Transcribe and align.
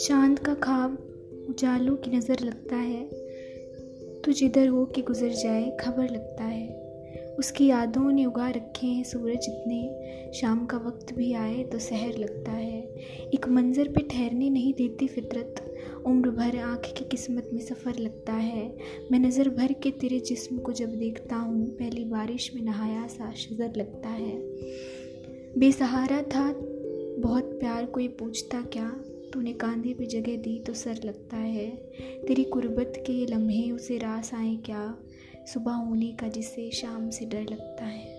चाँद 0.00 0.38
का 0.38 0.54
खाब 0.54 0.98
उजालों 1.48 1.96
की 1.96 2.10
नज़र 2.10 2.40
लगता 2.40 2.76
है। 2.76 3.04
तू 4.22 4.32
जिधर 4.32 4.68
हो 4.68 4.84
कि 4.86 5.02
गुजर 5.02 5.28
जाए, 5.28 5.76
खबर 5.80 6.10
लगता 6.10 6.44
है। 6.44 6.82
उसकी 7.38 7.66
यादों 7.66 8.12
ने 8.12 8.24
उगा 8.24 8.48
रखे 8.50 8.86
हैं 8.86 9.04
सूरज 9.04 9.46
इतने। 9.48 10.30
शाम 10.34 10.66
का 10.66 10.76
वक्त 10.76 11.14
भी 11.14 11.32
आए 11.32 11.64
तो 11.64 11.78
सहर 11.78 12.18
लगता 12.18 12.52
है। 12.52 12.82
एक 13.34 13.48
मंज़र 13.48 13.88
पे 13.88 14.00
ठहरने 14.00 14.50
नहीं 14.50 14.72
देती 14.74 15.08
फितरत। 15.08 15.74
उम्र 16.06 16.30
भर 16.30 16.58
आँख 16.58 16.92
की 16.98 17.04
किस्मत 17.04 17.50
में 17.52 17.60
सफ़र 17.60 17.98
लगता 17.98 18.32
है। 18.32 18.76
मैं 19.12 19.18
नज़र 19.18 19.48
भर 19.48 19.72
के 19.72 19.90
तेरे 19.90 20.20
जिस्म 20.20 20.58
को 20.58 20.72
जब 20.72 20.88
देखता 20.88 21.36
हूँ, 21.36 21.66
पहली 21.66 22.04
बारिश 22.04 22.54
में 22.54 22.62
नहाया 22.62 23.06
सा 23.06 23.32
शजर 23.32 23.72
लगता 23.76 24.08
है। 24.08 24.36
बेसहारा 25.58 26.22
था, 26.22 26.52
बहुत 27.18 27.44
प्यार 27.44 27.86
कोई 27.86 28.08
पूछता 28.08 28.62
क्या? 28.62 29.04
तूने 29.32 29.52
कांधे 29.52 29.94
पे 29.94 30.06
जगह 30.06 30.36
दी 30.36 30.58
तो 30.58 30.74
सर 30.74 31.00
लगता 31.04 31.36
है। 31.36 31.70
तेरी 32.26 32.44
कुर्बत 32.44 32.92
के 32.96 33.26
लम्हे, 33.26 33.70
उसे 33.70 33.98
रास 33.98 34.34
आए 34.34 34.56
क्या? 34.56 34.98
सुबह 35.54 35.72
होने 35.72 36.12
का 36.12 36.28
जिसे 36.28 36.70
शाम 36.70 37.10
से 37.10 37.24
डर 37.24 37.42
लगता 37.42 37.84
है। 37.84 38.11